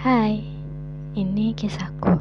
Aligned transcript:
Hai, 0.00 0.40
ini 1.12 1.52
kisahku. 1.52 2.16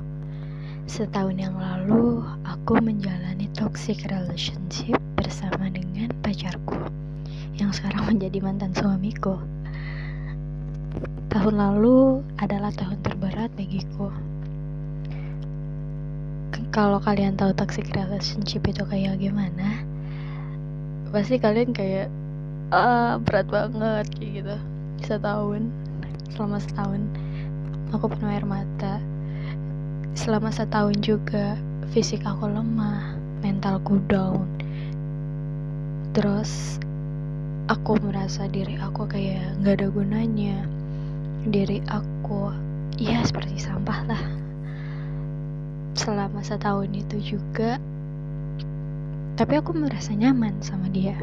Setahun 0.83 1.39
yang 1.39 1.55
lalu, 1.55 2.19
aku 2.43 2.75
menjalani 2.83 3.47
toxic 3.55 4.03
relationship 4.11 4.99
bersama 5.15 5.71
dengan 5.71 6.11
pacarku 6.19 6.75
yang 7.55 7.71
sekarang 7.71 8.03
menjadi 8.11 8.43
mantan 8.43 8.75
suamiku. 8.75 9.39
Tahun 11.31 11.55
lalu 11.55 12.19
adalah 12.43 12.75
tahun 12.75 12.99
terberat 12.99 13.47
bagiku. 13.55 14.11
Kalau 16.75 16.99
kalian 16.99 17.39
tahu 17.39 17.55
toxic 17.55 17.87
relationship 17.95 18.67
itu 18.67 18.83
kayak 18.91 19.23
gimana, 19.23 19.87
pasti 21.15 21.39
kalian 21.39 21.71
kayak 21.71 22.11
ah 22.75 23.23
berat 23.23 23.47
banget 23.47 24.03
kayak 24.19 24.31
gitu. 24.43 24.55
Setahun, 25.07 25.63
selama 26.35 26.59
setahun 26.59 27.07
aku 27.89 28.05
penuh 28.05 28.29
air 28.29 28.45
mata. 28.45 29.01
Selama 30.13 30.53
setahun 30.53 30.97
juga 31.01 31.57
fisik 31.89 32.21
aku 32.21 32.45
lemah 32.45 33.17
mentalku 33.41 33.97
down. 34.05 34.45
Terus 36.13 36.77
aku 37.69 37.97
merasa 38.01 38.45
diri 38.49 38.77
aku 38.77 39.09
kayak 39.09 39.57
nggak 39.61 39.81
ada 39.81 39.87
gunanya. 39.89 40.57
Diri 41.49 41.81
aku 41.89 42.53
ya 43.01 43.25
seperti 43.25 43.57
sampah 43.57 43.99
lah. 44.05 44.23
Selama 45.97 46.45
setahun 46.45 46.93
itu 46.93 47.37
juga 47.37 47.81
tapi 49.33 49.55
aku 49.55 49.71
merasa 49.71 50.11
nyaman 50.13 50.59
sama 50.61 50.91
dia. 50.91 51.15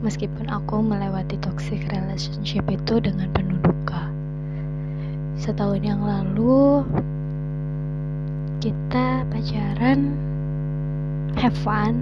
Meskipun 0.00 0.48
aku 0.48 0.80
melewati 0.80 1.36
toxic 1.44 1.84
relationship 1.92 2.64
itu 2.72 3.04
dengan 3.04 3.28
penuh 3.36 3.60
duka 3.60 4.08
setahun 5.38 5.82
yang 5.84 6.00
lalu 6.02 6.82
kita 8.58 9.22
pacaran 9.30 10.14
have 11.36 11.56
fun. 11.60 12.00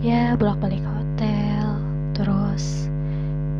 Ya 0.00 0.34
bolak-balik 0.34 0.82
hotel 0.82 1.78
terus 2.16 2.88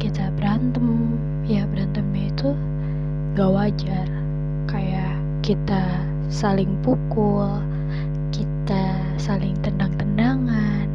kita 0.01 0.33
berantem. 0.35 1.17
Ya 1.47 1.67
berantemnya 1.67 2.31
itu 2.33 2.51
gak 3.37 3.51
wajar. 3.53 4.09
Kayak 4.71 5.15
kita 5.43 5.83
saling 6.31 6.71
pukul 6.83 7.61
kita 8.33 8.97
saling 9.21 9.55
tendang-tendangan. 9.63 10.89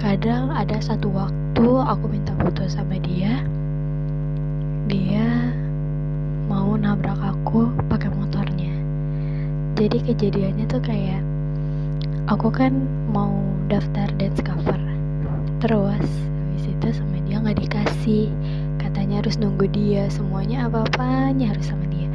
Kadang 0.00 0.48
ada 0.52 0.80
satu 0.80 1.12
waktu 1.12 1.66
aku 1.66 2.04
minta 2.08 2.32
foto 2.40 2.64
sama 2.66 2.96
dia 3.02 3.44
dia 4.90 5.29
aku 7.50 7.66
pakai 7.90 8.14
motornya. 8.14 8.70
Jadi 9.74 9.98
kejadiannya 10.06 10.70
tuh 10.70 10.78
kayak 10.86 11.18
aku 12.30 12.46
kan 12.46 12.70
mau 13.10 13.34
daftar 13.66 14.06
dance 14.22 14.38
cover. 14.38 14.78
Terus 15.58 15.98
habis 15.98 16.64
itu 16.70 16.88
sama 16.94 17.18
dia 17.26 17.42
nggak 17.42 17.58
dikasih. 17.58 18.30
Katanya 18.78 19.18
harus 19.18 19.34
nunggu 19.42 19.66
dia. 19.66 20.06
Semuanya 20.14 20.70
apa-apanya 20.70 21.50
harus 21.50 21.66
sama 21.74 21.90
dia. 21.90 22.06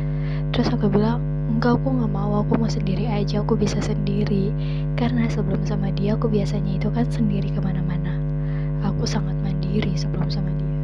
Terus 0.55 0.71
aku 0.71 0.87
bilang 0.87 1.19
enggak 1.51 1.83
aku 1.83 1.87
nggak 1.91 2.15
mau. 2.15 2.39
Aku 2.39 2.55
mau 2.55 2.71
sendiri 2.71 3.03
aja. 3.03 3.43
Aku 3.43 3.59
bisa 3.59 3.83
sendiri. 3.83 4.55
Karena 4.95 5.27
sebelum 5.27 5.67
sama 5.67 5.91
dia 5.91 6.15
aku 6.15 6.31
biasanya 6.31 6.79
itu 6.79 6.87
kan 6.95 7.11
sendiri 7.11 7.51
ke 7.51 7.59
mana-mana. 7.59 8.15
Aku 8.87 9.03
sangat 9.03 9.35
mandiri 9.43 9.99
sebelum 9.99 10.31
sama 10.31 10.47
dia. 10.55 10.79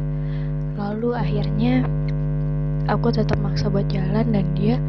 Lalu 0.76 1.16
akhirnya 1.16 1.88
aku 2.90 3.14
tetap 3.14 3.38
maksa 3.38 3.70
buat 3.70 3.86
jalan 3.86 4.34
dan 4.34 4.46
dia 4.58 4.80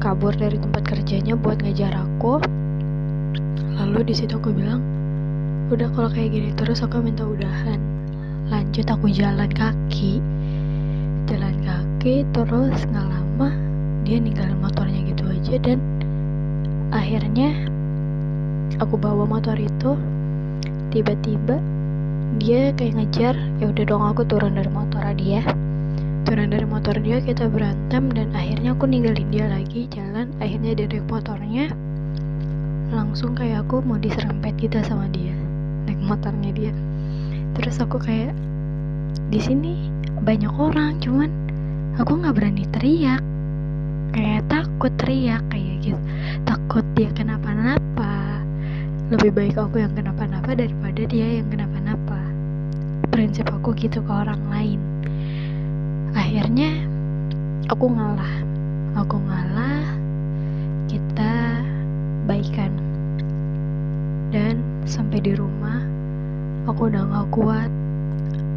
kabur 0.00 0.32
dari 0.34 0.56
tempat 0.56 0.82
kerjanya 0.82 1.36
buat 1.36 1.60
ngejar 1.62 1.92
aku. 1.94 2.40
Lalu 3.76 4.10
di 4.10 4.14
situ 4.16 4.34
aku 4.34 4.50
bilang 4.50 4.82
udah 5.70 5.86
kalau 5.94 6.10
kayak 6.10 6.34
gini 6.34 6.50
terus 6.56 6.82
aku 6.82 6.98
minta 7.04 7.22
udahan. 7.22 7.78
Lanjut 8.50 8.88
aku 8.90 9.12
jalan 9.12 9.50
kaki. 9.52 10.18
Jalan 11.30 11.54
kaki 11.62 12.26
terus 12.34 12.82
nggak 12.90 13.06
lama 13.06 13.54
dia 14.02 14.18
ninggalin 14.18 14.58
motornya 14.58 15.04
gitu 15.06 15.22
aja 15.30 15.54
dan 15.62 15.78
akhirnya 16.90 17.54
aku 18.82 18.98
bawa 18.98 19.28
motor 19.28 19.54
itu. 19.54 19.94
Tiba-tiba 20.90 21.62
dia 22.42 22.74
kayak 22.74 22.98
ngejar 22.98 23.34
ya 23.62 23.70
udah 23.70 23.84
dong 23.86 24.02
aku 24.02 24.26
turun 24.26 24.58
dari 24.58 24.70
motor 24.70 25.06
dia 25.14 25.46
turun 26.28 26.52
dari 26.52 26.66
motor 26.68 26.96
dia 27.00 27.18
kita 27.22 27.48
berantem 27.48 28.12
dan 28.12 28.28
akhirnya 28.36 28.76
aku 28.76 28.84
ninggalin 28.84 29.28
dia 29.32 29.46
lagi 29.48 29.88
jalan. 29.88 30.28
Akhirnya 30.42 30.76
dari 30.76 31.00
motornya 31.00 31.72
langsung 32.90 33.38
kayak 33.38 33.64
aku 33.64 33.80
mau 33.86 33.96
diserempet 33.96 34.58
gitu 34.58 34.82
sama 34.84 35.06
dia 35.14 35.32
naik 35.88 36.00
motornya 36.04 36.50
dia. 36.52 36.72
Terus 37.56 37.80
aku 37.80 38.02
kayak 38.02 38.36
di 39.30 39.40
sini 39.40 39.88
banyak 40.20 40.50
orang 40.52 41.00
cuman 41.00 41.30
aku 41.96 42.20
nggak 42.20 42.36
berani 42.36 42.64
teriak. 42.74 43.22
Kayak 44.10 44.44
takut 44.50 44.92
teriak 44.98 45.46
kayak 45.48 45.74
gitu. 45.86 46.00
Takut 46.44 46.84
dia 46.98 47.08
kenapa-napa. 47.14 48.42
Lebih 49.08 49.30
baik 49.34 49.56
aku 49.58 49.82
yang 49.82 49.94
kenapa-napa 49.94 50.52
daripada 50.58 51.02
dia 51.06 51.40
yang 51.40 51.48
kenapa-napa. 51.48 52.18
Prinsip 53.10 53.46
aku 53.50 53.72
gitu 53.78 54.02
ke 54.02 54.12
orang 54.12 54.42
lain 54.50 54.89
akhirnya 56.30 56.86
aku 57.66 57.90
ngalah. 57.90 58.34
Aku 59.02 59.18
ngalah 59.18 59.82
kita 60.86 61.58
baikan. 62.30 62.70
Dan 64.30 64.62
sampai 64.86 65.26
di 65.26 65.34
rumah 65.34 65.82
aku 66.70 66.86
udah 66.86 67.02
gak 67.02 67.28
kuat. 67.34 67.70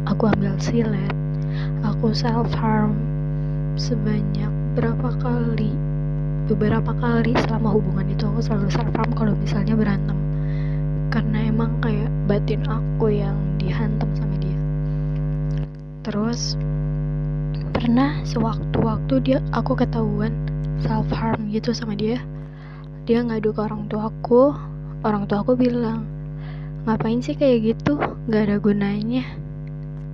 Aku 0.06 0.30
ambil 0.30 0.54
silet. 0.62 1.10
Aku 1.82 2.14
self 2.14 2.46
harm 2.54 2.94
sebanyak 3.74 4.54
berapa 4.78 5.10
kali 5.18 5.74
beberapa 6.46 6.94
kali 7.02 7.34
selama 7.42 7.74
hubungan 7.74 8.06
itu 8.06 8.22
aku 8.22 8.38
selalu 8.38 8.70
self 8.70 8.94
harm 8.94 9.10
kalau 9.18 9.34
misalnya 9.34 9.74
berantem. 9.74 10.14
Karena 11.10 11.50
emang 11.50 11.74
kayak 11.82 12.06
batin 12.30 12.62
aku 12.70 13.10
yang 13.10 13.34
dihantam 13.58 14.14
sama 14.14 14.38
dia. 14.38 14.58
Terus 16.06 16.54
pernah 17.74 18.22
sewaktu-waktu 18.22 19.14
dia 19.26 19.38
aku 19.50 19.74
ketahuan 19.74 20.30
self 20.80 21.10
harm 21.10 21.50
gitu 21.50 21.74
sama 21.74 21.98
dia. 21.98 22.22
Dia 23.04 23.20
ngadu 23.20 23.50
ke 23.50 23.60
orang 23.60 23.90
tua 23.90 24.08
aku 24.08 24.54
orang 25.02 25.26
tua 25.26 25.42
aku 25.42 25.58
bilang 25.58 26.06
ngapain 26.86 27.18
sih 27.20 27.34
kayak 27.34 27.74
gitu? 27.74 27.98
Nggak 28.30 28.42
ada 28.48 28.56
gunanya. 28.62 29.26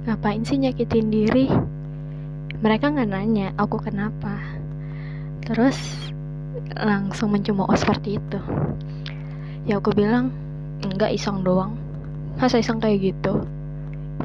Ngapain 0.08 0.42
sih 0.42 0.56
nyakitin 0.56 1.12
diri? 1.12 1.46
Mereka 2.64 2.96
nggak 2.96 3.10
nanya 3.12 3.52
aku 3.60 3.76
kenapa. 3.78 4.40
Terus 5.44 5.76
langsung 6.74 7.36
mencemooh 7.36 7.70
seperti 7.76 8.16
itu. 8.16 8.40
Ya 9.68 9.76
aku 9.78 9.92
bilang 9.92 10.32
enggak 10.80 11.12
iseng 11.12 11.44
doang. 11.44 11.76
Masa 12.40 12.58
iseng 12.58 12.80
kayak 12.80 13.14
gitu? 13.14 13.44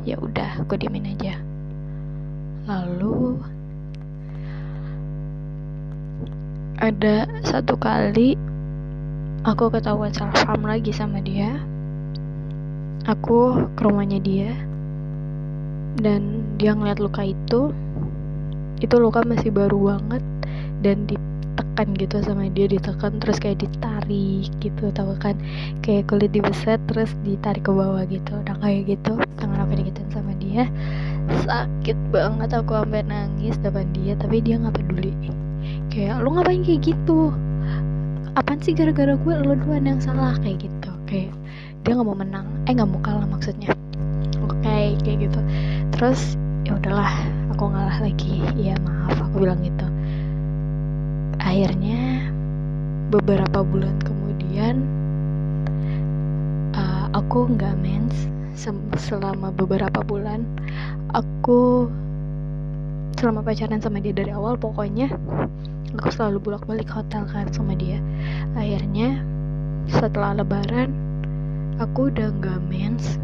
Ya 0.08 0.16
udah 0.18 0.64
aku 0.64 0.80
diemin 0.80 1.14
aja 1.14 1.45
lalu 2.66 3.38
ada 6.82 7.30
satu 7.46 7.78
kali 7.78 8.34
aku 9.46 9.70
ketahuan 9.70 10.10
salah 10.12 10.34
paham 10.34 10.66
lagi 10.66 10.90
sama 10.90 11.22
dia. 11.22 11.62
Aku 13.06 13.70
ke 13.78 13.82
rumahnya 13.86 14.18
dia 14.18 14.58
dan 16.02 16.42
dia 16.58 16.74
ngeliat 16.74 16.98
luka 16.98 17.22
itu. 17.22 17.70
Itu 18.82 18.98
luka 18.98 19.22
masih 19.22 19.54
baru 19.54 19.96
banget 19.96 20.26
dan 20.82 21.06
ditekan 21.06 21.94
gitu 21.96 22.18
sama 22.26 22.50
dia 22.50 22.66
ditekan 22.66 23.22
terus 23.22 23.38
kayak 23.38 23.62
ditarik 23.62 24.50
gitu 24.58 24.90
tahu 24.90 25.14
kan? 25.22 25.38
Kayak 25.86 26.10
kulit 26.10 26.34
dibeset 26.34 26.82
terus 26.90 27.14
ditarik 27.22 27.62
ke 27.62 27.70
bawah 27.70 28.02
gitu 28.10 28.42
udah 28.42 28.58
kayak 28.58 28.98
gitu 28.98 29.22
tangan 29.38 29.70
aku 29.70 29.86
dikitin 29.86 30.10
sama 30.10 30.34
dia 30.42 30.66
sakit 31.46 31.98
banget 32.10 32.50
aku 32.54 32.78
sampai 32.78 33.06
nangis 33.06 33.58
depan 33.62 33.86
dia 33.94 34.14
tapi 34.18 34.42
dia 34.42 34.58
nggak 34.62 34.76
peduli. 34.78 35.14
Kayak 35.90 36.22
lu 36.22 36.36
ngapain 36.36 36.62
kayak 36.62 36.82
gitu? 36.94 37.34
Apaan 38.36 38.60
sih 38.62 38.76
gara-gara 38.76 39.16
gue? 39.16 39.34
Lo 39.42 39.56
duluan 39.56 39.88
yang 39.88 40.02
salah 40.02 40.36
kayak 40.42 40.68
gitu. 40.68 40.92
Kayak 41.10 41.34
dia 41.86 41.92
nggak 41.96 42.08
mau 42.08 42.18
menang. 42.18 42.48
Eh 42.68 42.74
nggak 42.76 42.90
mau 42.90 43.02
kalah 43.02 43.26
maksudnya. 43.30 43.72
Oke 44.44 44.60
okay, 44.62 44.86
kayak 45.02 45.30
gitu. 45.30 45.40
Terus 45.96 46.36
ya 46.68 46.78
udahlah 46.78 47.14
aku 47.54 47.64
ngalah 47.72 47.98
lagi. 48.04 48.44
Ya 48.60 48.76
maaf 48.84 49.18
aku 49.18 49.46
bilang 49.46 49.62
gitu. 49.64 49.88
Akhirnya 51.42 52.26
beberapa 53.14 53.62
bulan 53.62 53.96
kemudian 54.02 54.82
uh, 56.74 57.08
aku 57.14 57.54
nggak 57.54 57.78
mens 57.80 58.28
selama 58.96 59.52
beberapa 59.52 60.02
bulan 60.02 60.48
aku 61.12 61.92
selama 63.20 63.44
pacaran 63.44 63.80
sama 63.80 64.00
dia 64.04 64.16
dari 64.16 64.32
awal 64.32 64.60
pokoknya 64.60 65.12
aku 65.96 66.12
selalu 66.12 66.38
bolak 66.44 66.64
balik 66.68 66.90
hotel 66.92 67.24
kan 67.30 67.48
sama 67.56 67.76
dia. 67.78 68.04
Akhirnya 68.60 69.24
setelah 69.88 70.44
lebaran 70.44 70.92
aku 71.80 72.12
udah 72.12 72.32
gak 72.44 72.60
mens 72.68 73.20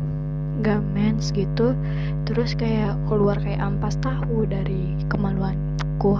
gak 0.64 0.80
mens 0.96 1.34
gitu. 1.36 1.76
Terus 2.30 2.56
kayak 2.56 2.96
keluar 3.12 3.36
kayak 3.42 3.60
ampas 3.60 4.00
tahu 4.00 4.48
dari 4.48 4.96
kemaluanku. 5.12 6.16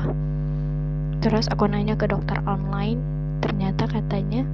Terus 1.22 1.48
aku 1.54 1.70
nanya 1.70 1.96
ke 1.96 2.10
dokter 2.10 2.42
online 2.50 3.00
ternyata 3.42 3.90
katanya 3.90 4.46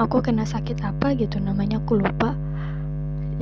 aku 0.00 0.24
kena 0.24 0.48
sakit 0.48 0.80
apa 0.80 1.12
gitu 1.12 1.36
namanya 1.36 1.76
aku 1.76 2.00
lupa 2.00 2.32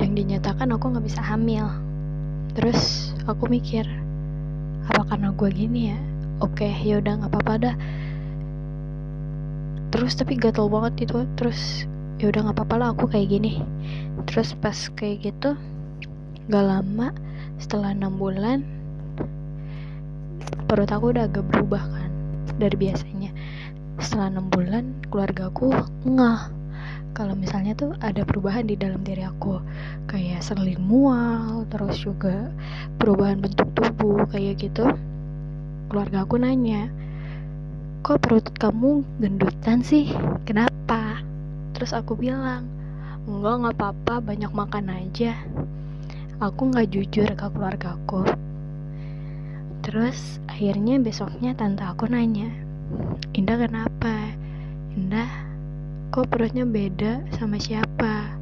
yang 0.01 0.17
dinyatakan 0.17 0.73
aku 0.73 0.91
nggak 0.91 1.05
bisa 1.05 1.21
hamil. 1.21 1.69
Terus 2.57 3.13
aku 3.29 3.47
mikir 3.47 3.85
apa 4.89 5.05
karena 5.13 5.29
gue 5.31 5.49
gini 5.53 5.93
ya? 5.93 5.99
Oke 6.41 6.67
ya 6.81 6.97
udah 6.97 7.21
nggak 7.21 7.31
apa-apa 7.31 7.53
dah. 7.69 7.75
Terus 9.93 10.17
tapi 10.17 10.41
gatel 10.41 10.67
banget 10.67 11.05
itu 11.05 11.23
terus 11.37 11.85
ya 12.17 12.33
udah 12.33 12.49
nggak 12.49 12.57
apa-apa 12.57 12.75
lah 12.81 12.87
aku 12.97 13.05
kayak 13.07 13.29
gini. 13.29 13.61
Terus 14.25 14.57
pas 14.57 14.75
kayak 14.97 15.31
gitu 15.31 15.53
gak 16.49 16.65
lama 16.65 17.13
setelah 17.61 17.93
enam 17.93 18.17
bulan 18.17 18.65
perut 20.65 20.89
aku 20.89 21.13
udah 21.13 21.29
agak 21.29 21.45
berubah 21.47 21.83
kan 21.85 22.09
dari 22.57 22.73
biasanya. 22.75 23.29
Setelah 24.01 24.33
enam 24.33 24.49
bulan 24.49 24.97
keluarga 25.13 25.53
aku 25.53 25.69
ngeh 26.09 26.60
kalau 27.11 27.35
misalnya 27.35 27.75
tuh 27.75 27.91
ada 27.99 28.23
perubahan 28.23 28.67
di 28.67 28.79
dalam 28.79 29.03
diri 29.03 29.23
aku 29.27 29.59
kayak 30.07 30.43
sering 30.43 30.79
mual 30.79 31.67
terus 31.67 31.99
juga 31.99 32.51
perubahan 32.97 33.39
bentuk 33.39 33.67
tubuh 33.75 34.25
kayak 34.31 34.59
gitu 34.59 34.87
keluarga 35.91 36.23
aku 36.23 36.39
nanya 36.39 36.87
kok 38.01 38.17
perut 38.17 38.49
kamu 38.57 39.05
gendutan 39.21 39.85
sih? 39.85 40.09
Kenapa? 40.41 41.21
Terus 41.77 41.93
aku 41.93 42.17
bilang 42.17 42.65
enggak 43.29 43.55
nggak 43.61 43.75
apa-apa 43.77 44.33
banyak 44.33 44.49
makan 44.49 44.89
aja. 44.89 45.37
Aku 46.41 46.73
nggak 46.73 46.89
jujur 46.89 47.29
ke 47.29 47.45
keluarga 47.53 47.93
aku. 47.93 48.25
Terus 49.85 50.41
akhirnya 50.49 50.97
besoknya 50.97 51.53
tante 51.53 51.81
aku 51.85 52.09
nanya 52.09 52.49
Indah 53.37 53.55
kenapa? 53.55 54.35
Indah 54.97 55.29
kok 56.11 56.27
perutnya 56.27 56.67
beda 56.67 57.23
sama 57.39 57.55
siapa? 57.55 58.35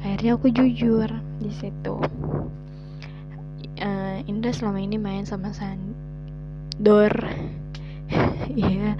Akhirnya 0.00 0.40
aku 0.40 0.48
jujur 0.48 1.12
di 1.38 1.52
situ. 1.52 2.00
Uh, 3.76 4.18
Indah 4.24 4.56
selama 4.56 4.80
ini 4.80 4.96
main 4.96 5.28
sama 5.28 5.52
Sandor. 5.52 7.12
Iya. 8.52 8.96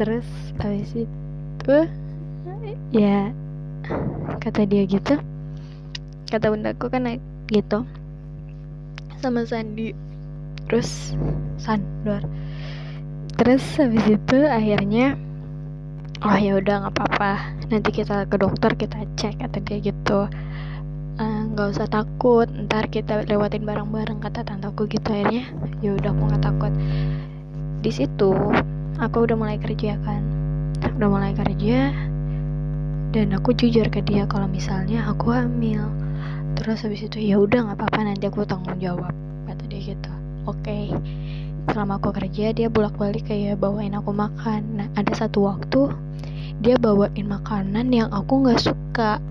Terus 0.00 0.24
habis 0.56 0.88
itu 0.96 1.76
ya 2.92 3.28
kata 4.40 4.64
dia 4.64 4.84
gitu. 4.88 5.20
Kata 6.28 6.52
bundaku 6.52 6.88
kan 6.92 7.08
gitu 7.48 7.84
sama 9.20 9.44
Sandi. 9.48 9.92
Terus 10.68 11.12
Sandor 11.60 12.24
terus 13.42 13.64
habis 13.74 14.06
itu 14.06 14.38
akhirnya 14.46 15.18
oh 16.22 16.36
ya 16.38 16.58
udah 16.58 16.74
nggak 16.86 16.94
apa-apa. 16.94 17.32
Nanti 17.70 17.90
kita 17.90 18.26
ke 18.30 18.36
dokter 18.38 18.72
kita 18.78 19.02
cek 19.18 19.42
atau 19.42 19.60
dia 19.62 19.78
gitu. 19.82 20.20
Eh, 21.18 21.40
nggak 21.52 21.68
usah 21.74 21.86
takut. 21.90 22.46
Ntar 22.46 22.88
kita 22.88 23.26
lewatin 23.26 23.66
bareng-bareng 23.66 24.22
kata 24.22 24.46
tanteku 24.46 24.86
gitu 24.86 25.10
akhirnya. 25.10 25.50
Ya 25.82 25.98
udah 25.98 26.10
aku 26.14 26.22
nggak 26.30 26.42
takut. 26.42 26.72
Di 27.82 27.90
situ 27.90 28.32
aku 29.02 29.16
udah 29.26 29.36
mulai 29.36 29.58
kerja 29.58 29.98
kan. 30.06 30.22
Udah 30.98 31.08
mulai 31.10 31.32
kerja 31.34 31.90
dan 33.12 33.28
aku 33.36 33.52
jujur 33.52 33.84
ke 33.92 34.00
dia 34.06 34.24
kalau 34.30 34.46
misalnya 34.46 35.02
aku 35.10 35.34
hamil. 35.34 35.82
Terus 36.54 36.86
habis 36.86 37.02
itu 37.02 37.18
ya 37.18 37.42
udah 37.42 37.66
nggak 37.66 37.78
apa-apa 37.82 38.00
nanti 38.06 38.30
aku 38.30 38.46
tanggung 38.46 38.78
jawab 38.78 39.10
kata 39.50 39.64
dia 39.66 39.94
gitu. 39.94 40.12
Oke. 40.46 40.90
okay 40.90 41.21
selama 41.70 42.02
aku 42.02 42.10
kerja 42.10 42.50
dia 42.50 42.66
bolak-balik 42.66 43.30
kayak 43.30 43.62
bawain 43.62 43.94
aku 43.94 44.10
makan. 44.10 44.82
Nah 44.82 44.88
ada 44.98 45.12
satu 45.14 45.46
waktu 45.46 45.94
dia 46.58 46.74
bawain 46.78 47.26
makanan 47.26 47.94
yang 47.94 48.10
aku 48.10 48.42
nggak 48.42 48.62
suka. 48.62 49.22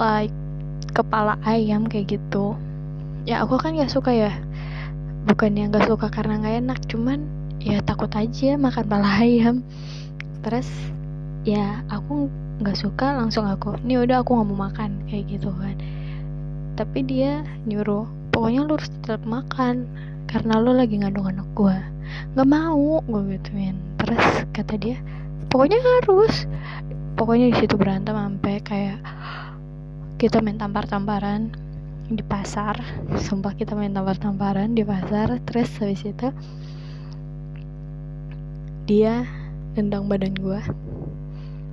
Like 0.00 0.32
kepala 0.96 1.36
ayam 1.44 1.84
kayak 1.86 2.16
gitu. 2.16 2.56
Ya 3.28 3.44
aku 3.44 3.60
kan 3.60 3.76
nggak 3.76 3.92
suka 3.92 4.10
ya. 4.16 4.32
Bukan 5.28 5.54
yang 5.60 5.70
nggak 5.70 5.86
suka 5.86 6.08
karena 6.08 6.40
nggak 6.40 6.56
enak 6.64 6.78
cuman 6.88 7.20
ya 7.60 7.84
takut 7.84 8.08
aja 8.16 8.56
makan 8.56 8.88
kepala 8.88 9.08
ayam. 9.24 9.60
Terus 10.40 10.68
ya 11.44 11.84
aku 11.92 12.32
nggak 12.60 12.76
suka 12.76 13.16
langsung 13.16 13.48
aku 13.48 13.72
ini 13.88 13.96
udah 13.96 14.20
aku 14.20 14.36
nggak 14.36 14.48
mau 14.48 14.68
makan 14.72 15.04
kayak 15.08 15.36
gitu 15.36 15.52
kan. 15.52 15.76
Tapi 16.80 17.04
dia 17.04 17.44
nyuruh 17.68 18.08
pokoknya 18.32 18.64
lu 18.64 18.80
harus 18.80 18.88
tetap 18.88 19.20
makan 19.28 19.84
karena 20.28 20.60
lo 20.60 20.76
lagi 20.76 21.00
ngandung 21.00 21.30
anak 21.30 21.48
gue 21.54 21.76
nggak 22.34 22.48
mau 22.48 23.02
gue 23.06 23.22
gituin. 23.38 23.76
Terus 23.98 24.26
kata 24.54 24.74
dia 24.78 24.98
pokoknya 25.50 25.78
harus. 25.78 26.46
Pokoknya 27.18 27.52
di 27.52 27.56
situ 27.60 27.74
berantem 27.76 28.16
sampai 28.16 28.64
kayak 28.64 28.98
kita 30.16 30.40
main 30.40 30.56
tampar-tamparan 30.56 31.52
di 32.08 32.22
pasar. 32.24 32.80
Sumpah 33.20 33.52
kita 33.54 33.76
main 33.76 33.92
tampar-tamparan 33.92 34.72
di 34.72 34.86
pasar. 34.86 35.36
Terus 35.44 35.68
habis 35.82 36.02
itu 36.06 36.28
dia 38.88 39.26
nendang 39.78 40.10
badan 40.10 40.34
gue 40.34 40.60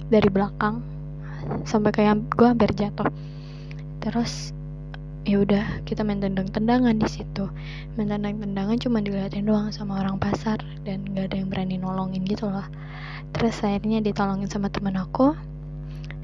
dari 0.08 0.30
belakang 0.30 0.84
sampai 1.64 1.92
kayak 1.96 2.28
gue 2.34 2.48
hampir 2.50 2.72
jatuh. 2.76 3.08
Terus 4.04 4.57
ya 5.28 5.44
udah 5.44 5.84
kita 5.84 6.08
main 6.08 6.24
tendang-tendangan 6.24 6.96
di 6.96 7.08
situ. 7.12 7.52
Main 8.00 8.08
tendang-tendangan 8.08 8.80
cuma 8.80 9.04
dilihatin 9.04 9.44
doang 9.44 9.76
sama 9.76 10.00
orang 10.00 10.16
pasar 10.16 10.64
dan 10.88 11.04
nggak 11.04 11.30
ada 11.30 11.36
yang 11.36 11.50
berani 11.52 11.76
nolongin 11.76 12.24
gitu 12.24 12.48
loh. 12.48 12.64
Terus 13.36 13.60
akhirnya 13.60 14.00
ditolongin 14.00 14.48
sama 14.48 14.72
teman 14.72 14.96
aku 14.96 15.36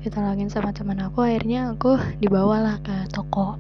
ditolongin 0.04 0.52
sama 0.52 0.76
teman 0.76 1.00
aku 1.00 1.24
akhirnya 1.24 1.76
aku 1.76 2.00
dibawalah 2.24 2.80
ke 2.80 3.12
toko. 3.12 3.60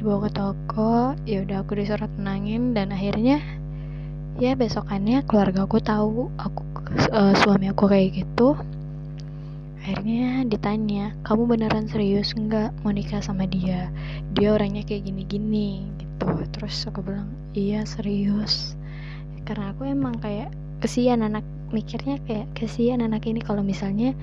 Dibawa 0.00 0.28
ke 0.28 0.30
toko 0.32 1.12
ya 1.28 1.44
udah 1.44 1.60
aku 1.60 1.76
disuruh 1.76 2.08
tenangin 2.16 2.72
dan 2.72 2.88
akhirnya 2.88 3.44
ya 4.40 4.56
besokannya 4.56 5.28
keluarga 5.28 5.68
aku 5.68 5.78
tahu 5.78 6.32
aku 6.40 6.62
uh, 7.12 7.36
suami 7.38 7.70
aku 7.70 7.86
kayak 7.86 8.24
gitu 8.24 8.58
akhirnya 9.84 10.48
ditanya 10.48 11.12
kamu 11.28 11.44
beneran 11.44 11.84
serius 11.84 12.32
nggak 12.32 12.72
mau 12.80 12.88
nikah 12.88 13.20
sama 13.20 13.44
dia? 13.44 13.92
Dia 14.32 14.56
orangnya 14.56 14.80
kayak 14.80 15.12
gini-gini 15.12 15.84
gitu. 16.00 16.40
Terus 16.56 16.88
aku 16.88 17.04
bilang 17.04 17.28
iya 17.52 17.84
serius. 17.84 18.80
Karena 19.44 19.76
aku 19.76 19.84
emang 19.84 20.16
kayak 20.24 20.48
kesian 20.80 21.20
anak 21.20 21.44
mikirnya 21.68 22.16
kayak 22.24 22.48
kesian 22.56 23.04
anak 23.04 23.28
ini 23.28 23.44
kalau 23.44 23.60
misalnya 23.60 24.16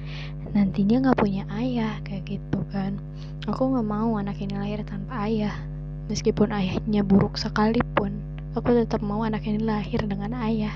nantinya 0.57 1.05
nggak 1.05 1.21
punya 1.21 1.45
ayah 1.61 1.93
kayak 2.09 2.25
gitu 2.25 2.65
kan. 2.73 2.97
Aku 3.45 3.69
nggak 3.69 3.85
mau 3.85 4.17
anak 4.17 4.41
ini 4.41 4.57
lahir 4.57 4.81
tanpa 4.81 5.29
ayah 5.29 5.53
meskipun 6.09 6.49
ayahnya 6.49 7.05
buruk 7.05 7.37
sekalipun. 7.37 8.17
Aku 8.57 8.73
tetap 8.73 9.05
mau 9.05 9.21
anak 9.21 9.45
ini 9.45 9.61
lahir 9.61 10.01
dengan 10.09 10.33
ayah. 10.41 10.73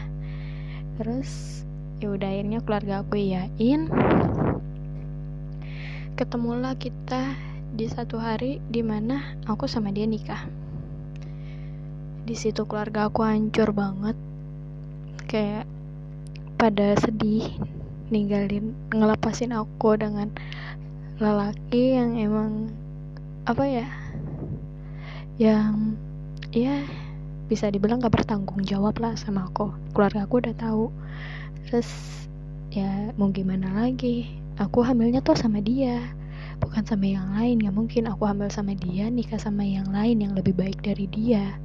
Terus 1.01 1.65
ya 1.97 2.13
udah 2.13 2.29
akhirnya 2.29 2.61
keluarga 2.61 3.01
aku 3.01 3.17
iyain 3.17 3.89
ketemulah 6.15 6.79
kita 6.79 7.35
di 7.75 7.91
satu 7.91 8.15
hari 8.15 8.63
di 8.71 8.79
mana 8.79 9.35
aku 9.43 9.67
sama 9.67 9.91
dia 9.91 10.07
nikah. 10.07 10.47
Di 12.23 12.31
situ 12.39 12.63
keluarga 12.63 13.11
aku 13.11 13.27
hancur 13.27 13.75
banget. 13.75 14.15
Kayak 15.27 15.67
pada 16.55 16.95
sedih 17.03 17.51
ninggalin 18.07 18.71
ngelepasin 18.95 19.51
aku 19.51 19.99
dengan 19.99 20.31
lelaki 21.19 21.99
yang 21.99 22.15
emang 22.15 22.71
apa 23.43 23.67
ya 23.67 23.87
yang 25.35 25.99
ya 26.55 26.79
bisa 27.51 27.67
dibilang 27.67 27.99
gak 27.99 28.15
bertanggung 28.23 28.63
jawab 28.63 28.95
lah 29.03 29.19
sama 29.19 29.51
aku. 29.51 29.75
Keluarga 29.91 30.23
aku 30.23 30.39
udah 30.39 30.55
tahu. 30.55 30.95
Terus 31.67 31.91
ya 32.71 33.11
mau 33.19 33.27
gimana 33.35 33.83
lagi 33.83 34.44
aku 34.55 34.87
hamilnya 34.87 35.19
tuh 35.19 35.35
sama 35.35 35.59
dia 35.59 36.15
bukan 36.59 36.83
sama 36.87 37.05
yang 37.07 37.27
lain. 37.35 37.63
Ya 37.63 37.71
mungkin 37.71 38.07
aku 38.07 38.27
hamil 38.27 38.47
sama 38.51 38.75
dia 38.75 39.11
nikah 39.11 39.39
sama 39.39 39.63
yang 39.63 39.87
lain 39.91 40.23
yang 40.23 40.33
lebih 40.35 40.55
baik 40.55 40.79
dari 40.83 41.07
dia. 41.11 41.59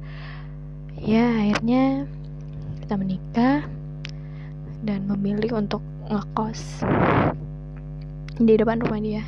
Ya 0.99 1.25
akhirnya 1.31 2.05
kita 2.83 2.95
menikah 2.99 3.65
dan 4.83 5.07
memilih 5.07 5.57
untuk 5.57 5.81
ngekos 6.11 6.83
di 8.41 8.53
depan 8.57 8.83
rumah 8.83 9.01
dia. 9.01 9.23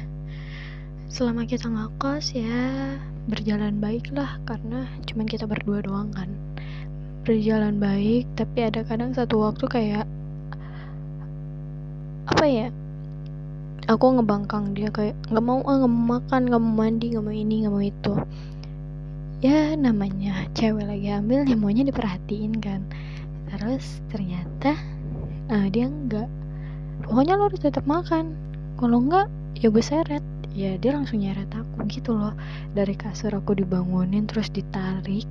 Selama 1.08 1.46
kita 1.46 1.70
ngekos 1.70 2.34
ya 2.34 2.98
berjalan 3.30 3.80
baik 3.80 4.12
lah 4.12 4.42
karena 4.44 4.90
cuman 5.08 5.26
kita 5.30 5.48
berdua 5.48 5.80
doang 5.86 6.12
kan. 6.12 6.28
Berjalan 7.24 7.80
baik 7.80 8.28
tapi 8.36 8.68
ada 8.68 8.84
kadang 8.84 9.16
satu 9.16 9.40
waktu 9.48 9.64
kayak 9.72 10.06
apa 12.24 12.46
ya 12.48 12.68
aku 13.88 14.16
ngebangkang 14.20 14.72
dia 14.72 14.88
kayak 14.94 15.16
nggak 15.28 15.44
mau 15.44 15.60
ah 15.68 15.76
nggak 15.84 15.92
mau 15.92 16.06
makan 16.20 16.42
nggak 16.48 16.62
mau 16.62 16.74
mandi 16.84 17.06
nggak 17.12 17.26
mau 17.26 17.36
ini 17.36 17.56
nggak 17.66 17.74
mau 17.74 17.84
itu. 17.84 18.14
Ya 19.44 19.76
namanya 19.76 20.48
cewek 20.56 20.88
lagi 20.88 21.12
hamil 21.12 21.44
ya 21.44 21.56
maunya 21.60 21.84
diperhatiin 21.84 22.64
kan. 22.64 22.88
Terus 23.52 24.00
ternyata 24.08 24.80
uh, 25.52 25.68
dia 25.68 25.92
nggak. 25.92 26.30
Pokoknya 27.04 27.36
lo 27.36 27.52
harus 27.52 27.60
tetap 27.60 27.84
makan. 27.84 28.40
Kalau 28.80 29.04
enggak 29.04 29.28
ya 29.60 29.68
gue 29.68 29.84
seret. 29.84 30.24
Ya 30.54 30.78
dia 30.80 30.96
langsung 30.96 31.20
nyeret 31.20 31.52
aku 31.52 31.84
gitu 31.92 32.16
loh. 32.16 32.32
Dari 32.72 32.96
kasur 32.96 33.36
aku 33.36 33.52
dibangunin 33.58 34.24
terus 34.30 34.48
ditarik. 34.48 35.28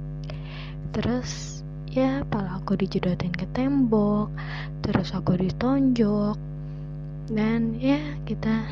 Terus 0.93 1.63
ya 1.89 2.21
pala 2.29 2.61
aku 2.61 2.77
dijedotin 2.77 3.33
ke 3.33 3.49
tembok. 3.57 4.29
Terus 4.85 5.17
aku 5.17 5.41
ditonjok 5.41 6.52
dan 7.31 7.79
ya 7.79 8.03
kita 8.27 8.67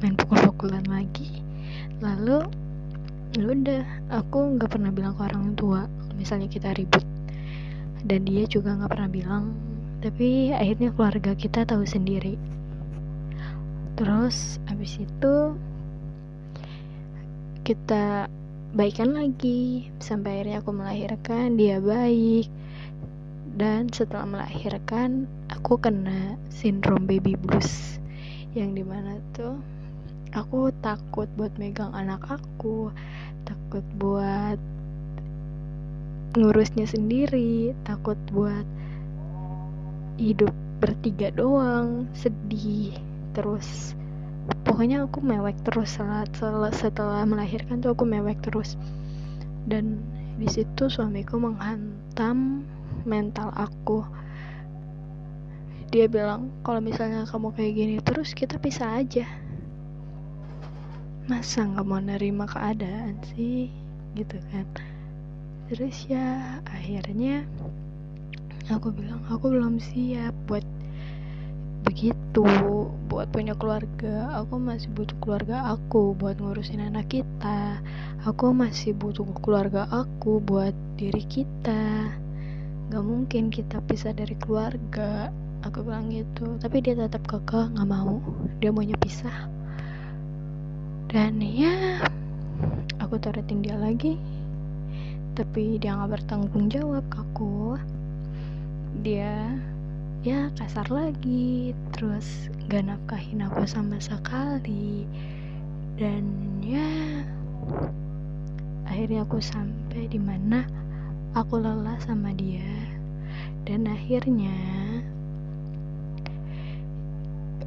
main 0.00 0.16
pukul-pukulan 0.16 0.84
lagi. 0.84 1.40
Lalu 2.04 2.44
ya 3.36 3.44
udah 3.46 3.84
aku 4.12 4.58
nggak 4.58 4.68
pernah 4.72 4.90
bilang 4.92 5.14
ke 5.16 5.22
orang 5.24 5.54
tua 5.56 5.88
misalnya 6.16 6.48
kita 6.52 6.76
ribut. 6.76 7.04
Dan 8.04 8.28
dia 8.28 8.44
juga 8.44 8.76
nggak 8.76 8.90
pernah 8.92 9.10
bilang. 9.12 9.44
Tapi 10.00 10.52
akhirnya 10.52 10.92
keluarga 10.92 11.32
kita 11.36 11.64
tahu 11.68 11.84
sendiri. 11.84 12.36
Terus 13.96 14.56
abis 14.68 15.00
itu 15.00 15.56
kita 17.64 18.28
baikan 18.72 19.12
lagi. 19.12 19.92
Sampai 20.00 20.40
akhirnya 20.40 20.64
aku 20.64 20.72
melahirkan 20.72 21.60
dia 21.60 21.76
baik. 21.80 22.48
Dan 23.56 23.92
setelah 23.92 24.24
melahirkan 24.24 25.28
aku 25.60 25.76
kena 25.76 26.40
sindrom 26.48 27.04
baby 27.04 27.36
blues 27.36 28.00
yang 28.56 28.72
di 28.72 28.80
mana 28.80 29.20
tuh 29.36 29.60
aku 30.32 30.72
takut 30.80 31.28
buat 31.36 31.52
megang 31.60 31.92
anak 31.92 32.24
aku 32.26 32.88
takut 33.44 33.84
buat 34.00 34.56
ngurusnya 36.32 36.88
sendiri 36.88 37.76
takut 37.84 38.16
buat 38.32 38.64
hidup 40.16 40.52
bertiga 40.80 41.28
doang 41.36 42.08
sedih 42.16 42.96
terus. 43.36 43.92
Pokoknya 44.64 45.04
aku 45.04 45.20
mewek 45.20 45.56
terus 45.62 45.96
setelah, 45.96 46.24
setelah, 46.32 46.72
setelah 46.72 47.22
melahirkan 47.28 47.84
tuh 47.84 47.92
aku 47.92 48.08
mewek 48.08 48.40
terus. 48.44 48.74
Dan 49.68 50.00
di 50.40 50.48
situ 50.48 50.88
suamiku 50.88 51.36
menghantam 51.36 52.64
mental 53.04 53.52
aku 53.56 54.04
dia 55.90 56.06
bilang 56.06 56.54
kalau 56.62 56.78
misalnya 56.78 57.26
kamu 57.26 57.50
kayak 57.58 57.72
gini 57.74 57.96
terus 57.98 58.30
kita 58.30 58.62
pisah 58.62 59.02
aja. 59.02 59.26
Masa 61.26 61.66
nggak 61.66 61.86
mau 61.86 61.98
nerima 61.98 62.46
keadaan 62.46 63.18
sih? 63.34 63.74
Gitu 64.14 64.38
kan. 64.54 64.66
Terus 65.66 66.06
ya 66.06 66.62
akhirnya 66.62 67.42
aku 68.70 68.94
bilang 68.94 69.18
aku 69.26 69.50
belum 69.50 69.82
siap 69.82 70.30
buat 70.46 70.62
begitu 71.82 72.46
buat 73.10 73.26
punya 73.34 73.58
keluarga. 73.58 74.46
Aku 74.46 74.62
masih 74.62 74.94
butuh 74.94 75.18
keluarga 75.18 75.74
aku 75.74 76.14
buat 76.14 76.38
ngurusin 76.38 76.86
anak 76.86 77.10
kita. 77.10 77.82
Aku 78.30 78.54
masih 78.54 78.94
butuh 78.94 79.26
keluarga 79.42 79.90
aku 79.90 80.38
buat 80.38 80.74
diri 80.94 81.26
kita. 81.26 82.14
Gak 82.94 83.02
mungkin 83.02 83.50
kita 83.50 83.82
pisah 83.90 84.14
dari 84.14 84.38
keluarga 84.38 85.34
aku 85.60 85.84
bilang 85.84 86.08
gitu 86.08 86.56
tapi 86.56 86.80
dia 86.80 86.96
tetap 86.96 87.24
kekeh 87.28 87.72
gak 87.76 87.88
mau. 87.88 88.20
Dia 88.60 88.72
maunya 88.72 88.96
pisah. 88.96 89.48
Dan 91.10 91.42
ya 91.42 92.00
aku 93.02 93.20
tarutin 93.20 93.60
dia 93.60 93.76
lagi. 93.76 94.16
Tapi 95.36 95.80
dia 95.80 95.96
gak 95.96 96.20
bertanggung 96.20 96.72
jawab 96.72 97.04
ke 97.12 97.18
aku. 97.20 97.76
Dia 99.04 99.58
ya 100.24 100.48
kasar 100.56 100.88
lagi. 100.88 101.76
Terus 101.92 102.48
gak 102.72 102.88
nafkahin 102.88 103.44
aku 103.44 103.64
sama 103.68 104.00
sekali. 104.00 105.04
Dan 106.00 106.24
ya 106.64 106.88
akhirnya 108.88 109.22
aku 109.28 109.38
sampai 109.38 110.08
di 110.08 110.18
mana 110.18 110.64
aku 111.36 111.60
lelah 111.60 112.00
sama 112.00 112.32
dia. 112.32 112.64
Dan 113.68 113.86
akhirnya 113.86 114.56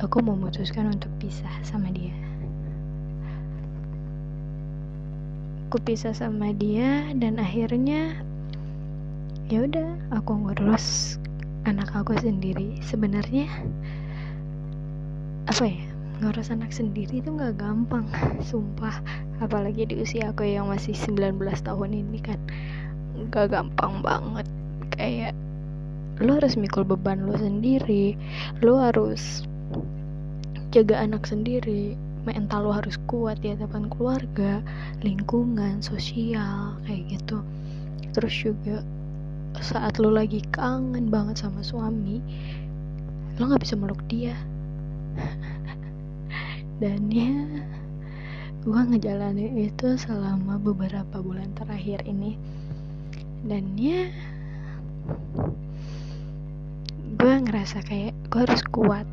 aku 0.01 0.23
memutuskan 0.23 0.89
untuk 0.89 1.11
pisah 1.21 1.51
sama 1.61 1.93
dia. 1.93 2.15
Aku 5.69 5.81
pisah 5.81 6.13
sama 6.13 6.53
dia 6.53 7.09
dan 7.17 7.41
akhirnya 7.41 8.21
ya 9.49 9.65
udah 9.65 9.89
aku 10.13 10.31
ngurus 10.33 11.17
anak 11.65 11.89
aku 11.93 12.13
sendiri. 12.17 12.77
Sebenarnya 12.81 13.49
apa 15.49 15.65
ya 15.67 15.85
ngurus 16.21 16.53
anak 16.53 16.71
sendiri 16.71 17.19
itu 17.19 17.29
nggak 17.29 17.57
gampang 17.57 18.05
sumpah. 18.41 19.01
Apalagi 19.41 19.89
di 19.89 20.01
usia 20.01 20.31
aku 20.31 20.45
yang 20.45 20.69
masih 20.69 20.95
19 20.95 21.41
tahun 21.41 21.91
ini 21.91 22.19
kan 22.21 22.39
nggak 23.29 23.51
gampang 23.51 24.01
banget. 24.05 24.47
Kayak 24.93 25.33
lo 26.21 26.37
harus 26.37 26.53
mikul 26.53 26.85
beban 26.85 27.25
lo 27.25 27.33
sendiri. 27.33 28.13
Lo 28.61 28.77
harus 28.77 29.41
jaga 30.73 31.05
anak 31.05 31.29
sendiri. 31.29 31.93
Mental 32.25 32.65
lo 32.65 32.73
harus 32.73 32.97
kuat 33.05 33.43
di 33.45 33.53
hadapan 33.53 33.91
keluarga 33.93 34.65
lingkungan 35.05 35.85
sosial 35.85 36.73
kayak 36.89 37.13
gitu. 37.13 37.45
Terus 38.17 38.33
juga 38.33 38.81
saat 39.61 40.01
lo 40.01 40.09
lagi 40.09 40.41
kangen 40.49 41.13
banget 41.13 41.45
sama 41.45 41.61
suami 41.61 42.17
lo 43.37 43.49
nggak 43.49 43.61
bisa 43.61 43.77
meluk 43.77 44.01
dia. 44.09 44.33
Dan 46.81 47.13
ya 47.13 47.37
gue 48.63 48.81
ngejalanin 48.81 49.59
itu 49.59 49.93
selama 49.99 50.57
beberapa 50.57 51.21
bulan 51.21 51.53
terakhir 51.53 52.01
ini. 52.09 52.39
Dan 53.45 53.77
ya 53.77 54.09
gue 57.13 57.33
ngerasa 57.45 57.85
kayak 57.85 58.17
gue 58.33 58.41
harus 58.41 58.63
kuat 58.73 59.05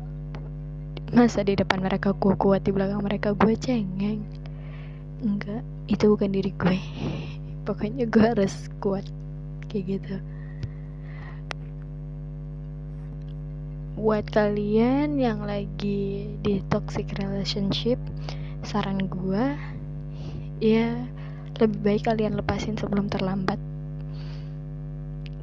masa 1.11 1.43
di 1.43 1.59
depan 1.59 1.83
mereka 1.83 2.15
gue 2.15 2.39
kuat 2.39 2.63
di 2.63 2.71
belakang 2.71 3.03
mereka 3.03 3.35
gue 3.35 3.51
cengeng? 3.59 4.23
Enggak 5.19 5.59
itu 5.91 6.07
bukan 6.07 6.31
diri 6.31 6.55
gue. 6.55 6.79
Pokoknya 7.67 8.07
gue 8.07 8.25
harus 8.31 8.71
kuat 8.79 9.03
kayak 9.67 9.99
gitu. 9.99 10.15
Buat 13.99 14.31
kalian 14.31 15.19
yang 15.19 15.43
lagi 15.43 16.31
di 16.39 16.63
toxic 16.71 17.11
relationship 17.19 17.99
saran 18.63 19.03
gue 19.11 19.45
ya 20.63 20.95
lebih 21.59 21.79
baik 21.83 22.07
kalian 22.07 22.39
lepasin 22.39 22.79
sebelum 22.79 23.11
terlambat. 23.11 23.59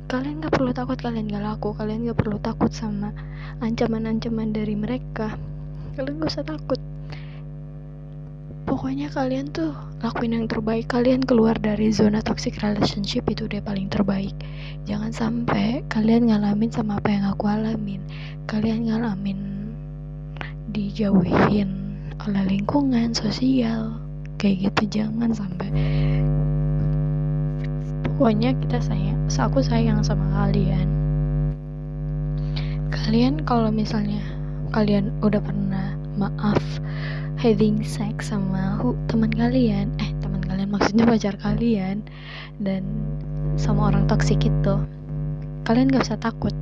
Kalian 0.09 0.41
gak 0.41 0.57
perlu 0.57 0.73
takut 0.73 0.97
kalian 0.97 1.29
gak 1.29 1.45
laku 1.45 1.77
kalian 1.77 2.09
gak 2.09 2.17
perlu 2.17 2.41
takut 2.41 2.73
sama 2.73 3.13
ancaman-ancaman 3.61 4.57
dari 4.57 4.73
mereka 4.73 5.37
kalian 5.99 6.23
gak 6.23 6.31
usah 6.31 6.47
takut. 6.47 6.79
Pokoknya 8.71 9.11
kalian 9.11 9.51
tuh 9.51 9.75
lakuin 9.99 10.39
yang 10.39 10.47
terbaik. 10.47 10.87
Kalian 10.87 11.27
keluar 11.27 11.59
dari 11.59 11.91
zona 11.91 12.23
toxic 12.23 12.55
relationship 12.63 13.27
itu 13.27 13.51
udah 13.51 13.59
paling 13.67 13.91
terbaik. 13.91 14.31
Jangan 14.87 15.11
sampai 15.11 15.83
kalian 15.91 16.31
ngalamin 16.31 16.71
sama 16.71 17.03
apa 17.03 17.11
yang 17.11 17.27
aku 17.27 17.51
alamin. 17.51 17.99
Kalian 18.47 18.87
ngalamin 18.87 19.41
dijauhin 20.71 21.75
oleh 22.23 22.45
lingkungan 22.47 23.11
sosial. 23.11 23.99
Kayak 24.39 24.71
gitu 24.71 25.03
jangan 25.03 25.35
sampai. 25.35 25.67
Pokoknya 28.07 28.55
kita 28.55 28.79
sayang 28.79 29.19
aku 29.35 29.67
sayang 29.67 30.07
sama 30.07 30.47
kalian. 30.47 30.87
Kalian 32.95 33.43
kalau 33.43 33.75
misalnya 33.75 34.38
kalian 34.71 35.13
udah 35.25 35.41
pernah 35.41 35.97
maaf 36.19 36.61
having 37.39 37.81
sex 37.87 38.35
sama 38.35 38.83
teman 39.07 39.31
kalian? 39.31 39.95
Eh 40.03 40.11
teman 40.19 40.43
kalian 40.43 40.75
maksudnya 40.75 41.07
pacar 41.07 41.39
kalian 41.39 42.03
dan 42.59 42.83
sama 43.55 43.95
orang 43.95 44.11
toksik 44.11 44.43
itu. 44.43 44.75
Kalian 45.63 45.93
gak 45.93 46.11
usah 46.11 46.19
takut. 46.19 46.55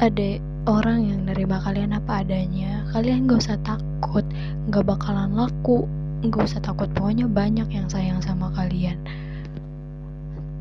Ada 0.00 0.40
orang 0.64 1.04
yang 1.04 1.20
nerima 1.28 1.60
kalian 1.60 1.92
apa 1.92 2.24
adanya 2.24 2.88
kalian 2.96 3.28
gak 3.28 3.44
usah 3.44 3.58
takut. 3.62 4.24
Gak 4.72 4.84
bakalan 4.88 5.36
laku. 5.36 5.84
Gak 6.24 6.48
usah 6.48 6.64
takut. 6.64 6.88
Pokoknya 6.96 7.28
banyak 7.28 7.68
yang 7.68 7.86
sayang 7.92 8.24
sama 8.24 8.48
kalian. 8.56 8.96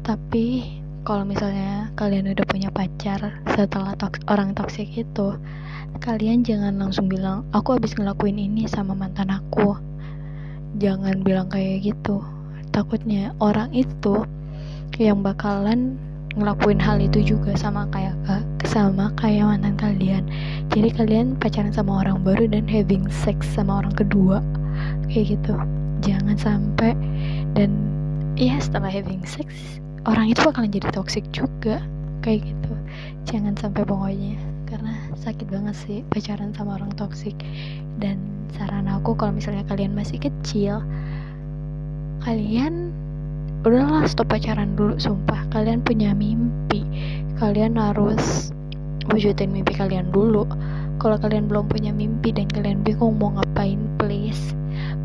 Tapi 0.04 0.80
kalau 1.08 1.24
misalnya 1.24 1.90
kalian 1.96 2.32
udah 2.32 2.46
punya 2.46 2.70
pacar 2.70 3.40
setelah 3.56 3.96
toks 3.96 4.20
orang 4.28 4.52
toksik 4.52 4.92
itu 4.94 5.36
kalian 5.98 6.46
jangan 6.46 6.78
langsung 6.78 7.10
bilang 7.10 7.48
aku 7.56 7.76
habis 7.80 7.98
ngelakuin 7.98 8.38
ini 8.38 8.70
sama 8.70 8.94
mantan 8.94 9.34
aku. 9.34 9.74
Jangan 10.78 11.26
bilang 11.26 11.50
kayak 11.50 11.82
gitu. 11.82 12.22
Takutnya 12.70 13.34
orang 13.42 13.74
itu 13.74 14.24
yang 15.02 15.26
bakalan 15.26 15.98
ngelakuin 16.38 16.78
hal 16.78 17.02
itu 17.02 17.26
juga 17.26 17.58
sama 17.58 17.90
kayak 17.90 18.14
sama 18.70 19.10
kayak 19.18 19.50
mantan 19.50 19.76
kalian. 19.82 20.24
Jadi 20.70 20.94
kalian 20.94 21.34
pacaran 21.42 21.74
sama 21.74 22.06
orang 22.06 22.22
baru 22.22 22.46
dan 22.46 22.70
having 22.70 23.10
sex 23.10 23.50
sama 23.50 23.82
orang 23.82 23.96
kedua. 23.98 24.46
Kayak 25.10 25.40
gitu. 25.42 25.58
Jangan 26.06 26.38
sampai 26.38 26.94
dan 27.58 27.74
ya 28.38 28.62
setelah 28.62 28.94
having 28.94 29.26
sex 29.26 29.79
orang 30.08 30.32
itu 30.32 30.40
bakalan 30.46 30.72
jadi 30.72 30.88
toxic 30.94 31.26
juga 31.34 31.84
kayak 32.24 32.48
gitu. 32.48 32.72
Jangan 33.28 33.56
sampai 33.60 33.84
pokoknya 33.84 34.38
karena 34.70 34.94
sakit 35.18 35.50
banget 35.50 35.76
sih 35.76 36.00
pacaran 36.08 36.54
sama 36.56 36.80
orang 36.80 36.92
toxic. 36.96 37.36
Dan 38.00 38.20
saran 38.56 38.88
aku 38.88 39.16
kalau 39.16 39.36
misalnya 39.36 39.66
kalian 39.68 39.96
masih 39.96 40.20
kecil 40.20 40.84
kalian 42.24 42.92
udahlah 43.64 44.08
stop 44.08 44.32
pacaran 44.32 44.76
dulu 44.76 44.96
sumpah. 45.00 45.48
Kalian 45.52 45.84
punya 45.84 46.16
mimpi. 46.16 46.84
Kalian 47.40 47.80
harus 47.80 48.52
wujudin 49.12 49.52
mimpi 49.52 49.76
kalian 49.76 50.12
dulu. 50.12 50.48
Kalau 51.00 51.16
kalian 51.16 51.48
belum 51.48 51.72
punya 51.72 51.96
mimpi 51.96 52.36
dan 52.36 52.52
kalian 52.52 52.84
bingung 52.84 53.16
mau 53.16 53.32
ngapain 53.40 53.80
please 53.96 54.52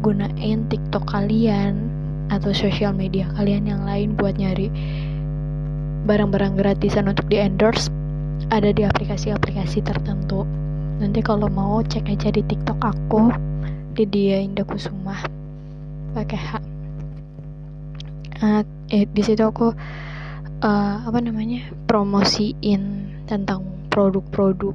gunain 0.02 0.66
tiktok 0.68 1.06
kalian 1.08 1.93
atau 2.32 2.54
sosial 2.56 2.96
media 2.96 3.28
kalian 3.36 3.68
yang 3.68 3.82
lain 3.84 4.16
buat 4.16 4.36
nyari 4.36 4.72
barang-barang 6.04 6.56
gratisan 6.60 7.08
untuk 7.08 7.28
di 7.32 7.40
endorse 7.40 7.88
ada 8.52 8.68
di 8.70 8.84
aplikasi-aplikasi 8.84 9.80
tertentu. 9.80 10.44
Nanti 11.00 11.24
kalau 11.24 11.48
mau 11.48 11.80
cek 11.80 12.12
aja 12.12 12.28
di 12.28 12.44
tiktok 12.44 12.78
aku 12.80 13.32
di 13.94 14.04
dia 14.10 14.42
Indah 14.42 14.66
Kusuma 14.66 15.16
pakai 16.14 16.38
hak 16.38 16.64
uh, 18.42 18.62
eh, 18.90 19.06
di 19.10 19.22
situ 19.22 19.42
aku 19.42 19.74
uh, 20.62 20.96
apa 21.02 21.18
namanya 21.18 21.66
promosiin 21.90 23.10
tentang 23.26 23.66
produk-produk 23.90 24.74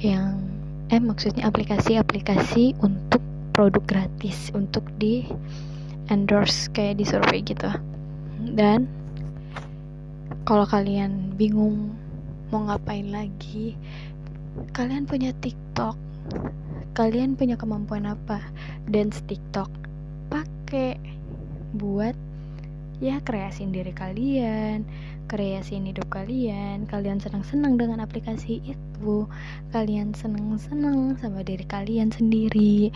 yang 0.00 0.40
eh 0.88 1.00
maksudnya 1.00 1.48
aplikasi-aplikasi 1.48 2.80
untuk 2.80 3.20
produk 3.52 3.84
gratis 3.84 4.48
untuk 4.56 4.84
di 4.96 5.28
endorse 6.10 6.68
kayak 6.74 6.98
di 7.00 7.04
survei 7.06 7.40
gitu. 7.40 7.70
Dan 8.54 8.90
kalau 10.44 10.66
kalian 10.66 11.32
bingung 11.38 11.94
mau 12.50 12.66
ngapain 12.66 13.06
lagi 13.08 13.78
kalian 14.74 15.06
punya 15.06 15.30
TikTok. 15.38 15.94
Kalian 16.92 17.38
punya 17.38 17.54
kemampuan 17.54 18.04
apa? 18.04 18.42
Dance 18.90 19.22
TikTok. 19.30 19.70
Pakai 20.28 20.98
buat 21.78 22.18
ya 23.00 23.16
kreasiin 23.24 23.72
diri 23.72 23.94
kalian 23.96 24.84
kreasiin 25.30 25.86
hidup 25.86 26.10
kalian. 26.10 26.90
Kalian 26.90 27.22
senang-senang 27.22 27.78
dengan 27.78 28.02
aplikasi 28.02 28.58
itu. 28.66 29.30
Kalian 29.70 30.10
senang-senang 30.10 31.14
sama 31.22 31.46
diri 31.46 31.62
kalian 31.62 32.10
sendiri. 32.10 32.90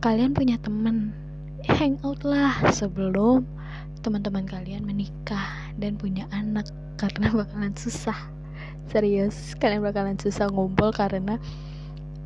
Kalian 0.00 0.32
punya 0.32 0.56
teman 0.56 1.12
hangout 1.68 2.22
lah 2.24 2.56
sebelum 2.72 3.44
teman-teman 4.00 4.48
kalian 4.48 4.84
menikah 4.84 5.50
dan 5.76 5.96
punya 6.00 6.24
anak. 6.32 6.68
Karena 6.96 7.32
bakalan 7.40 7.74
susah. 7.76 8.16
Serius 8.90 9.54
kalian 9.60 9.84
bakalan 9.84 10.18
susah 10.18 10.50
ngumpul 10.50 10.90
karena 10.90 11.38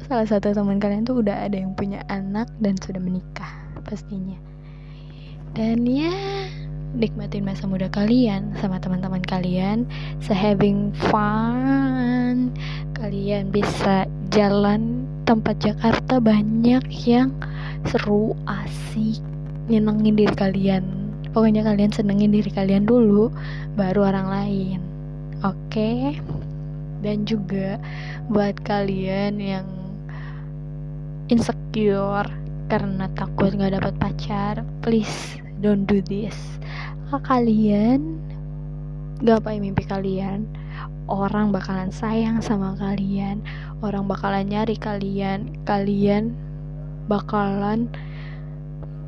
salah 0.05 0.25
satu 0.29 0.53
teman 0.53 0.81
kalian 0.81 1.05
tuh 1.05 1.20
udah 1.20 1.44
ada 1.44 1.57
yang 1.57 1.73
punya 1.77 2.01
anak 2.09 2.49
dan 2.61 2.77
sudah 2.81 3.01
menikah 3.03 3.51
pastinya. 3.85 4.37
Dan 5.55 5.87
ya 5.87 6.11
nikmatin 6.94 7.47
masa 7.47 7.66
muda 7.66 7.90
kalian 7.90 8.55
sama 8.59 8.79
teman-teman 8.79 9.23
kalian. 9.23 9.87
Se-having 10.23 10.94
fun 11.11 12.55
kalian 13.05 13.53
bisa 13.53 14.09
jalan 14.33 15.05
tempat 15.29 15.61
Jakarta 15.61 16.17
banyak 16.25 16.81
yang 17.05 17.37
seru 17.85 18.33
asik 18.49 19.21
nyenengin 19.69 20.17
diri 20.17 20.33
kalian. 20.33 20.88
Pokoknya 21.37 21.69
kalian 21.69 21.93
senengin 21.93 22.33
diri 22.33 22.49
kalian 22.49 22.88
dulu 22.88 23.29
baru 23.77 24.09
orang 24.09 24.29
lain. 24.33 24.81
Oke? 25.45 25.69
Okay? 25.69 26.01
dan 27.05 27.29
juga 27.29 27.77
buat 28.33 28.57
kalian 28.64 29.37
yang 29.37 29.69
insecure 31.29 32.25
karena 32.73 33.05
takut 33.12 33.53
nggak 33.53 33.77
dapat 33.77 33.95
pacar 34.01 34.64
please 34.81 35.37
don't 35.61 35.85
do 35.85 36.01
this. 36.09 36.57
Kalian 37.12 38.17
gapai 39.21 39.61
mimpi 39.61 39.85
kalian 39.85 40.49
orang 41.11 41.53
bakalan 41.53 41.93
sayang 41.93 42.40
sama 42.40 42.73
kalian 42.81 43.45
orang 43.85 44.09
bakalan 44.09 44.49
nyari 44.49 44.77
kalian 44.81 45.53
kalian 45.69 46.33
bakalan 47.07 47.93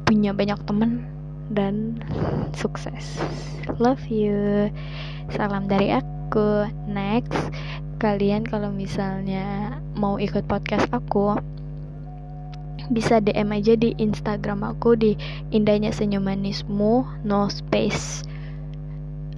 punya 0.06 0.30
banyak 0.30 0.58
temen 0.68 1.02
dan 1.50 1.98
sukses. 2.54 3.18
Love 3.78 4.06
you. 4.10 4.70
Salam 5.34 5.66
dari 5.66 5.94
aku. 5.94 6.66
Next 6.86 7.50
kalian 7.96 8.44
kalau 8.44 8.68
misalnya 8.70 9.78
mau 9.96 10.20
ikut 10.20 10.44
podcast 10.44 10.84
aku 10.92 11.40
bisa 12.92 13.18
DM 13.18 13.50
aja 13.50 13.74
di 13.74 13.96
Instagram 13.98 14.62
aku 14.62 14.94
di 14.94 15.18
indahnya 15.50 15.90
senyumanismu 15.90 17.02
no 17.24 17.48
space 17.50 18.22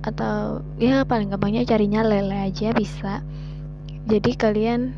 atau 0.09 0.65
ya 0.81 1.05
paling 1.05 1.31
gampangnya 1.33 1.69
carinya 1.69 2.03
lele 2.03 2.49
aja 2.49 2.73
bisa 2.73 3.21
jadi 4.09 4.31
kalian 4.35 4.97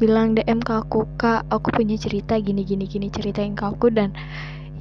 bilang 0.00 0.34
DM 0.34 0.64
ke 0.64 0.72
aku 0.72 1.06
kak 1.20 1.46
aku 1.52 1.70
punya 1.70 1.94
cerita 2.00 2.40
gini 2.40 2.66
gini 2.66 2.88
gini 2.88 3.12
ceritain 3.12 3.54
ke 3.54 3.64
aku 3.68 3.92
dan 3.92 4.10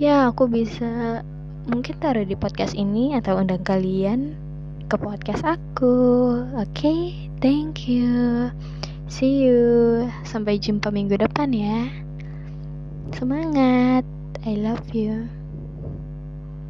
ya 0.02 0.32
aku 0.32 0.50
bisa 0.50 1.22
mungkin 1.70 1.96
taruh 2.02 2.26
di 2.26 2.34
podcast 2.34 2.74
ini 2.74 3.14
atau 3.14 3.38
undang 3.38 3.62
kalian 3.62 4.34
ke 4.90 4.96
podcast 4.98 5.46
aku 5.46 5.94
oke 6.58 6.72
okay? 6.74 7.30
thank 7.38 7.86
you 7.86 8.50
See 9.12 9.44
you. 9.44 10.08
Sampai 10.24 10.56
jumpa 10.56 10.88
minggu 10.88 11.20
depan 11.20 11.52
ya. 11.52 11.92
Semangat. 13.12 14.08
I 14.48 14.56
love 14.56 14.88
you. 14.96 15.41